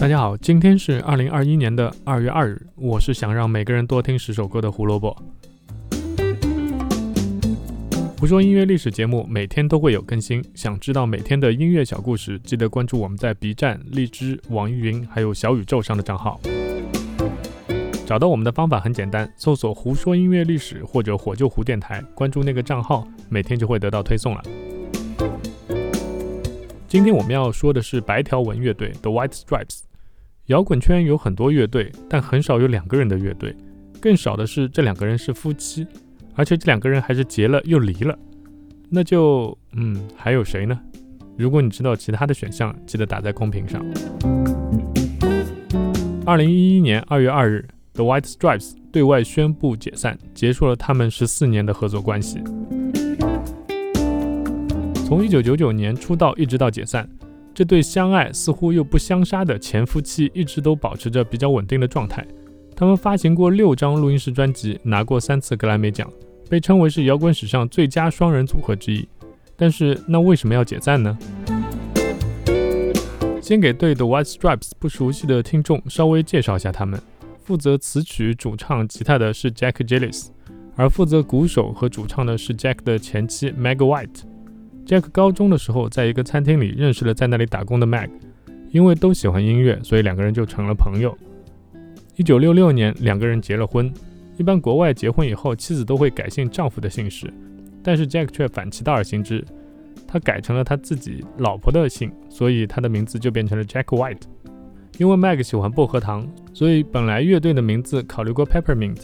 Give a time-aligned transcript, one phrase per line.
[0.00, 5.14] 大家好，今天是二零二一年的二月二日，我是想让每个人多听十首歌的胡萝卜。
[8.18, 16.40] 胡说音乐历史节目每天都会有更新，想知道每天的音乐小故事，记得关注我们在 B 站、荔枝、网易云还有小宇宙上的账号。
[18.06, 24.42] 找到我们的方法很简单，搜索“胡说音乐历史”或者“火救胡电台”，关注那个账号，每天就会得到推送了。
[26.88, 29.89] 今天我们要说的是白条纹乐队 The White Stripes。
[30.50, 33.54] 摇滚圈有很多乐队，但很少有两个人的乐队，
[34.00, 35.86] 更少的是这两个人是夫妻，
[36.34, 38.18] 而且这两个人还是结了又离了。
[38.88, 40.76] 那就，嗯，还有谁呢？
[41.36, 43.80] 如果你知道其他的选项，记得打在公屏上。
[46.26, 52.42] 二零一一年二月二日，The White Stripes 对外宣布解散，结束了他们十四年的合作关系。
[55.06, 57.08] 从一九九九年出道一直到解散。
[57.52, 62.26] 这对相爱似乎又不相杀的前夫妻一直都保持着比较稳定的状态。
[62.76, 66.10] 他们发行过六张录音室专辑，拿过三次格莱美奖，
[66.48, 69.06] 被称为是摇滚史上最佳双人组合之一。
[69.56, 71.18] 但是，那为什么要解散呢？
[73.42, 76.98] 先给对 The White Stripes 不熟悉的听众稍微介绍一下他们：
[77.42, 80.28] 负责词曲、主唱、吉他的是 Jack Gillis，
[80.76, 84.22] 而负责鼓手和主唱的是 Jack 的前妻 Meg White。
[84.90, 88.10] Jack 高中的时候，在一个餐厅里认识了在那里打工的 Meg，
[88.72, 91.16] 因为都喜欢音乐，所以两个人就成了朋友。
[92.16, 93.88] 一九六六年，两个人结了婚。
[94.36, 97.32] 一般国外结婚以后，妻子都会改姓丈夫的姓氏，
[97.84, 99.44] 但是 Jack 却反其道而行之，
[100.08, 104.22] 他改成了他自己老婆的姓，所以他的名字就变成了 Jack White。
[104.98, 109.02] 因为 Meg 喜欢薄荷糖，所以本来乐队的名字考虑过 Peppermint，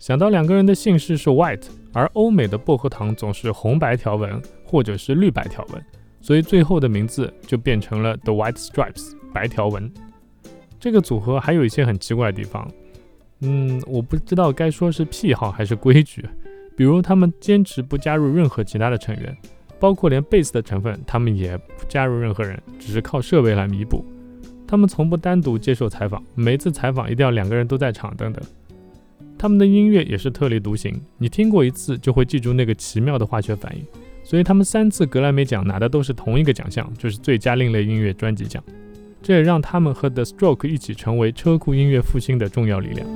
[0.00, 1.66] 想到两个人的姓氏是 White，
[1.98, 4.40] 而欧美的薄荷糖总是红白条纹。
[4.70, 5.82] 或者是绿白条纹，
[6.20, 9.90] 所以最后的名字就变成了 The White Stripes 白条纹。
[10.78, 12.70] 这个组合还有一些很奇怪的地方，
[13.40, 16.22] 嗯，我不知道该说是癖好还是规矩。
[16.76, 19.34] 比如他们坚持不加入任何其他的成员，
[19.80, 24.04] 包括连贝斯的成分，他们也不加入任何人，只是靠设备来弥补。
[24.66, 28.44] 他们从不单独接受采访，每次采访一定要两个人都在场等等。
[29.38, 33.82] 他们的音乐也是特立独行，你听过一次就会记住那个奇妙的化学反应。
[34.24, 38.62] 所以他们三次格莱美奖拿的都是同一个奖项，就是最佳另类音乐专辑奖。
[39.22, 43.06] 这也让他们和 The Stroke 一起成为车库音乐复兴的重要力量。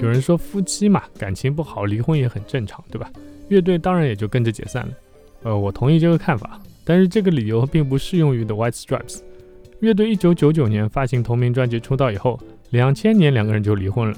[0.00, 3.10] 有人说夫妻嘛，感情不好离婚也很正常，对吧？
[3.48, 4.92] 乐队当然也就跟着解散了。
[5.44, 9.20] 呃，我同意这个看法，但是这个理由并不适用于 The White Stripes。
[9.80, 12.38] 乐队一九九九年发行同名专辑出道以后，
[12.70, 14.16] 两千年两个人就离婚了。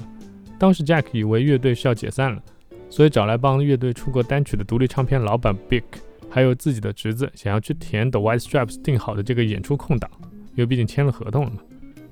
[0.59, 2.41] 当时 Jack 以为乐队是要解散了。
[2.89, 5.81] 所以找来帮乐队出过单曲的独立唱片老板 Big，
[6.29, 10.11] 还有自己的侄子，想要去填 The White Stripes 定好的这个演出空档，
[10.49, 11.59] 因为毕竟签了合同了嘛。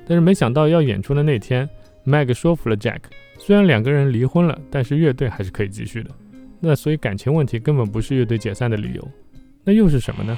[0.08, 1.70] 但是没想到要演出的那天
[2.06, 3.02] ，Meg 说服了 Jack，
[3.38, 6.10] 虽然两个人离婚了，但是乐队还是可以继续的。
[6.62, 9.06] 那所以感情问题根本不是乐队解散的理由，
[9.66, 10.38] 那又是什么呢？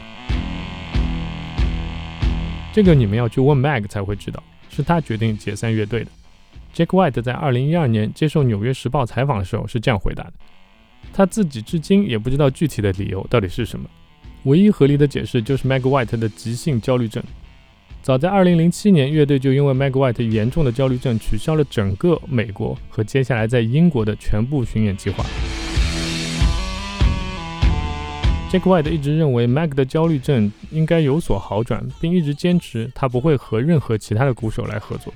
[2.73, 4.41] 这个你们要去问 Meg 才会知道，
[4.81, 6.09] 是他决定解散乐队的。
[6.73, 10.33] Jack White 在2012年接受《纽约时报》采访的时候是这样回答的
[11.13, 13.89] ：“他自己至今也不知道具体的理由到底是什么，
[14.43, 17.21] 唯一合理的解释就是 Meg White 的急性焦虑症。
[18.01, 25.23] 早在2007年，乐队就因为 Meg White 严重的焦虑症取消了整个美国和接下来在英国的全部巡演计划。
[28.51, 35.13] Jack White 一直认为 Meg 的焦虑症应该有所好转，并一直坚持他不会和任何其他的鼓手来合作。”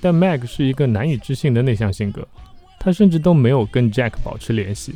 [0.00, 2.26] 但 Meg 是一个难以置信的内向性格，
[2.80, 4.94] 他甚至都没有跟 Jack 保持联系。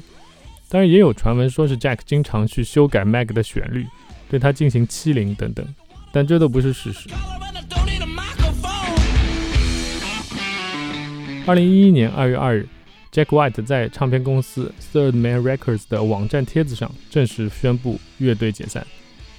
[0.70, 3.86] 当然，也有传闻说是 Jack 经常去修改 Meg 的旋律，
[4.30, 5.62] 对他进行欺凌等等，
[6.10, 7.10] 但这都不是事实。
[11.44, 12.66] 二零一一年二月二日
[13.12, 18.84] ，Jack White 在唱片公司 Third Man Records 的网站帖子上正式宣布乐队解散，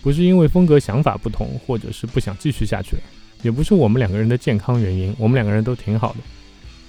[0.01, 3.01] 不是因为风格想法不同，或者是不想继续下去了。
[3.41, 6.19] 也不是我们两个人的健康原因，我们两个人都挺好的。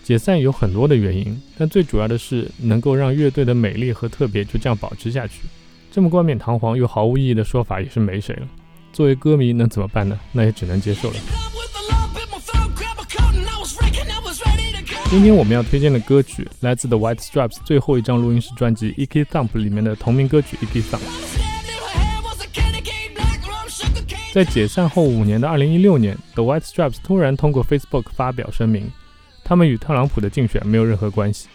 [0.05, 5.41] 解散有很多的原因，但最主要的是能够让乐队的美丽和特别就这样保持下去。
[5.91, 8.47] 这么冠冕堂皇又毫无意义的说法也是没谁了。
[8.93, 10.21] 作为歌迷能怎么办呢？
[10.31, 11.17] 那也只能接受了。
[15.15, 19.23] 今天我们要推荐的歌曲来自 The White Stripes 最后一张录音室专辑《E.K.
[19.27, 20.81] Thump》里面的同名歌曲《E.K.
[20.81, 20.99] Thump》。
[24.33, 28.91] 在解散后五年的二零一六年，The White Stripes 突然通过 Facebook 发表声明，
[29.45, 31.47] 他们与特朗普的竞选没有任何关系，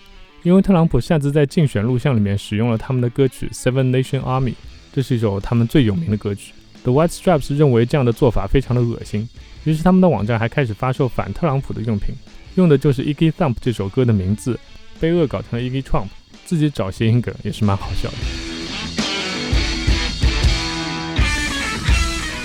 [0.44, 4.51] 因为特朗普擅自在竞选录像里面使用了他们的歌曲《Seven Nation Army》，
[4.94, 6.53] 这是一首他们最有名的歌曲。
[6.83, 9.27] The White Stripes 认为这样的做法非常的恶心，
[9.65, 12.15] 于是他们的网站还开始发售反特朗普的用品，
[12.59, 14.59] 用的就是 Iggy Thump 这首歌的名字，
[15.00, 16.07] 被恶搞成了 Iggy Trump，
[16.45, 18.17] 自己找谐音梗也是蛮好笑的。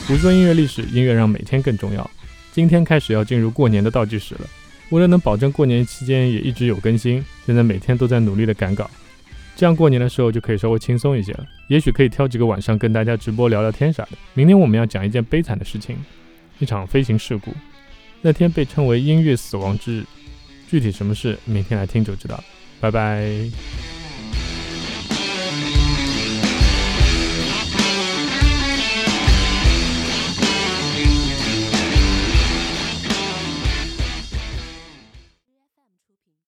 [0.07, 2.09] 不做音乐历史，音乐让每天更重要。
[2.53, 4.43] 今天开始要进入过年的倒计时了，
[4.91, 8.89] 为了能保证过年期间也一直有更新，现在每天都在努力的赶稿，
[9.57, 11.45] 这样过年的时候就可以稍微轻松一些了。
[11.69, 14.11] 也许可以挑几个晚上跟大家直播聊聊天啥的。
[14.35, 15.97] 明天我们要讲一件悲惨的事情，
[16.61, 17.53] 一场飞行事故，
[18.27, 20.05] 那天被称为音乐死亡之日，
[20.67, 22.45] 具体什么事，明天来听就知道了。
[22.81, 23.29] 拜拜。